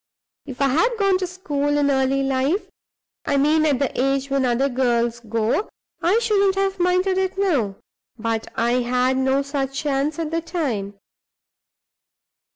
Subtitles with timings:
[0.47, 2.67] "If I had gone to school in early life
[3.25, 5.69] I mean at the age when other girls go
[6.01, 7.75] I shouldn't have minded it now.
[8.17, 10.97] But I had no such chance at the time.